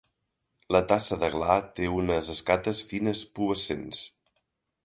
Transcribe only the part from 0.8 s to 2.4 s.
tassa de la gla té unes